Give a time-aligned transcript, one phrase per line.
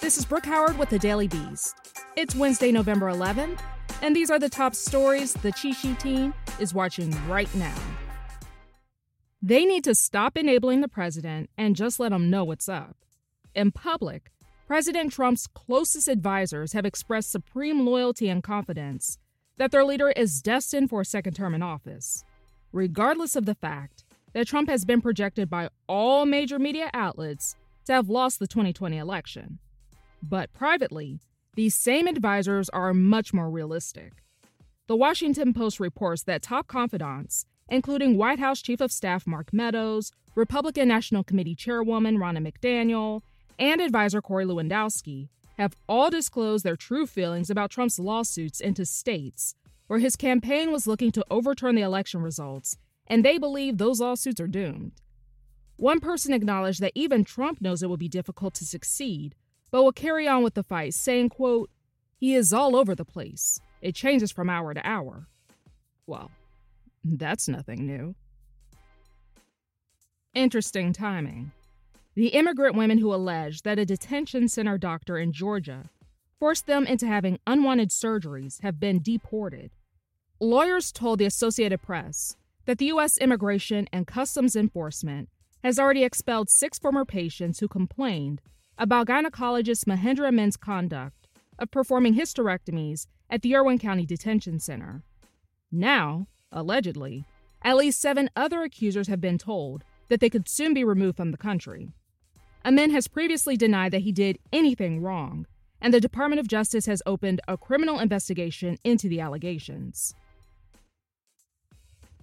[0.00, 1.74] This is Brooke Howard with the Daily Beast.
[2.14, 3.58] It's Wednesday, November 11th,
[4.00, 7.74] and these are the top stories the Chi team is watching right now.
[9.42, 12.96] They need to stop enabling the president and just let him know what's up.
[13.56, 14.30] In public,
[14.68, 19.18] President Trump's closest advisors have expressed supreme loyalty and confidence
[19.56, 22.22] that their leader is destined for a second term in office,
[22.70, 27.92] regardless of the fact that Trump has been projected by all major media outlets to
[27.92, 29.58] have lost the 2020 election.
[30.22, 31.20] But privately,
[31.54, 34.22] these same advisors are much more realistic.
[34.86, 40.12] The Washington Post reports that top confidants, including White House Chief of Staff Mark Meadows,
[40.34, 43.22] Republican National Committee Chairwoman Ronna McDaniel,
[43.58, 49.54] and advisor Corey Lewandowski, have all disclosed their true feelings about Trump's lawsuits into states
[49.88, 54.40] where his campaign was looking to overturn the election results, and they believe those lawsuits
[54.40, 54.92] are doomed.
[55.76, 59.34] One person acknowledged that even Trump knows it will be difficult to succeed,
[59.70, 61.70] but will carry on with the fight, saying, quote,
[62.16, 63.60] He is all over the place.
[63.80, 65.28] It changes from hour to hour.
[66.06, 66.30] Well,
[67.04, 68.14] that's nothing new.
[70.34, 71.52] Interesting timing.
[72.14, 75.90] The immigrant women who allege that a detention center doctor in Georgia
[76.38, 79.70] forced them into having unwanted surgeries have been deported.
[80.40, 83.18] Lawyers told the Associated Press that the U.S.
[83.18, 85.28] Immigration and Customs Enforcement
[85.64, 88.40] has already expelled six former patients who complained
[88.78, 91.26] about gynecologist Mahendra Amin's conduct
[91.58, 95.02] of performing hysterectomies at the Irwin County Detention Center.
[95.70, 97.24] Now, allegedly,
[97.62, 101.32] at least seven other accusers have been told that they could soon be removed from
[101.32, 101.90] the country.
[102.64, 105.46] Amin has previously denied that he did anything wrong,
[105.80, 110.14] and the Department of Justice has opened a criminal investigation into the allegations.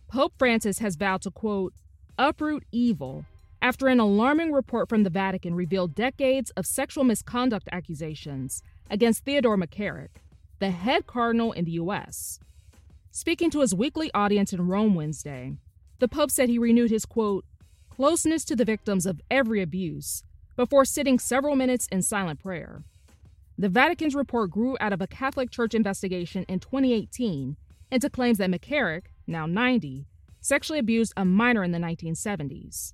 [0.08, 1.74] Pope Francis has vowed to, quote,
[2.18, 3.26] uproot evil
[3.66, 8.62] after an alarming report from the Vatican revealed decades of sexual misconduct accusations
[8.92, 10.22] against Theodore McCarrick,
[10.60, 12.40] the head cardinal in the U.S.
[13.10, 15.56] Speaking to his weekly audience in Rome Wednesday,
[15.98, 17.44] the Pope said he renewed his quote,
[17.90, 20.24] closeness to the victims of every abuse
[20.56, 22.84] before sitting several minutes in silent prayer.
[23.58, 27.58] The Vatican's report grew out of a Catholic Church investigation in 2018
[27.90, 30.06] into claims that McCarrick, now 90,
[30.40, 32.94] sexually abused a minor in the 1970s.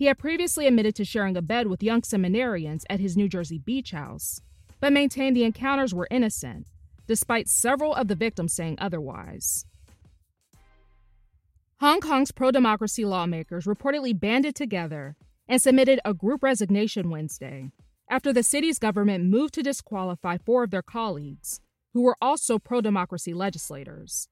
[0.00, 3.58] He had previously admitted to sharing a bed with young seminarians at his New Jersey
[3.58, 4.40] beach house,
[4.80, 6.68] but maintained the encounters were innocent,
[7.06, 9.66] despite several of the victims saying otherwise.
[11.80, 15.16] Hong Kong's pro democracy lawmakers reportedly banded together
[15.46, 17.70] and submitted a group resignation Wednesday
[18.08, 21.60] after the city's government moved to disqualify four of their colleagues,
[21.92, 24.28] who were also pro democracy legislators.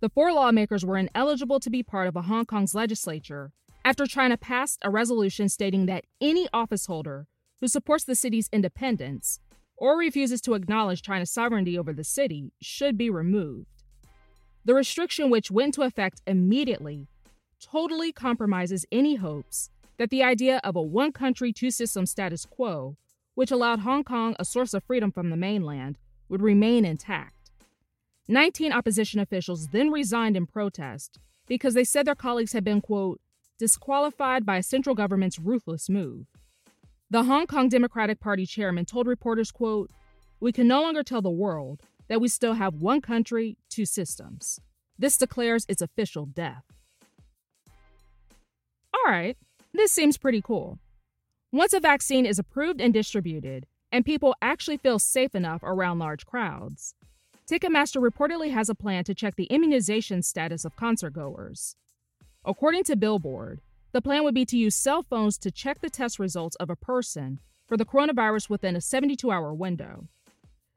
[0.00, 3.52] The four lawmakers were ineligible to be part of a Hong Kong's legislature
[3.86, 7.26] after China passed a resolution stating that any officeholder
[7.60, 9.38] who supports the city's independence
[9.76, 13.84] or refuses to acknowledge China's sovereignty over the city should be removed.
[14.64, 17.06] The restriction, which went into effect immediately,
[17.62, 22.96] totally compromises any hopes that the idea of a one country, two systems status quo,
[23.36, 25.96] which allowed Hong Kong a source of freedom from the mainland,
[26.28, 27.52] would remain intact.
[28.26, 33.20] 19 opposition officials then resigned in protest because they said their colleagues had been, quote,
[33.58, 36.26] disqualified by a central government's ruthless move.
[37.10, 39.90] The Hong Kong Democratic Party chairman told reporters, quote,
[40.40, 44.60] "We can no longer tell the world that we still have one country, two systems.
[44.98, 46.64] This declares its official death."
[48.92, 49.36] All right,
[49.72, 50.78] this seems pretty cool.
[51.52, 56.26] Once a vaccine is approved and distributed, and people actually feel safe enough around large
[56.26, 56.94] crowds,
[57.48, 61.76] Ticketmaster reportedly has a plan to check the immunization status of concertgoers.
[62.48, 63.60] According to Billboard,
[63.90, 66.76] the plan would be to use cell phones to check the test results of a
[66.76, 70.06] person for the coronavirus within a 72 hour window.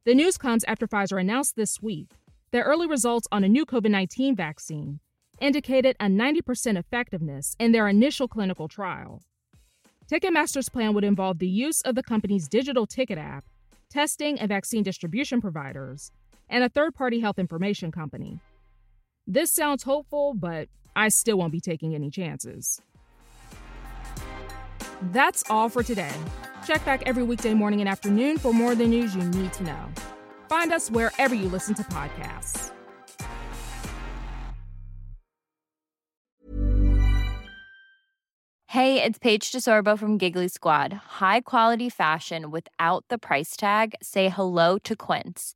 [0.04, 2.07] The news comes after Pfizer announced this week
[2.50, 5.00] that early results on a new COVID 19 vaccine
[5.39, 9.22] indicated a 90% effectiveness in their initial clinical trial.
[10.12, 13.45] Ticketmaster's plan would involve the use of the company's digital ticket app,
[13.92, 16.12] testing and vaccine distribution providers,
[16.50, 18.39] and a third party health information company.
[19.27, 20.68] This sounds hopeful, but
[21.00, 22.81] I still won't be taking any chances.
[25.13, 26.12] That's all for today.
[26.68, 29.63] Check back every weekday morning and afternoon for more of the news you need to
[29.63, 29.86] know.
[30.50, 32.74] Find us wherever you listen to podcasts.
[38.68, 40.92] Hey, it's Paige DeSorbo from Giggly Squad.
[41.22, 43.96] High quality fashion without the price tag?
[44.01, 45.56] Say hello to Quince.